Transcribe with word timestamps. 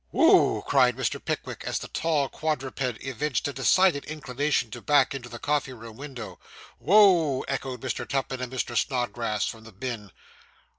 'Wo 0.11 0.57
o!' 0.57 0.61
cried 0.63 0.95
Mr. 0.97 1.23
Pickwick, 1.23 1.63
as 1.63 1.77
the 1.77 1.87
tall 1.87 2.27
quadruped 2.27 2.81
evinced 2.81 3.47
a 3.47 3.53
decided 3.53 4.03
inclination 4.05 4.71
to 4.71 4.81
back 4.81 5.13
into 5.13 5.29
the 5.29 5.37
coffee 5.37 5.73
room 5.73 5.95
window. 5.95 6.39
'Wo 6.79 7.41
o!' 7.41 7.41
echoed 7.43 7.81
Mr. 7.81 8.09
Tupman 8.09 8.41
and 8.41 8.51
Mr. 8.51 8.75
Snodgrass, 8.75 9.45
from 9.45 9.63
the 9.63 9.71
bin. 9.71 10.11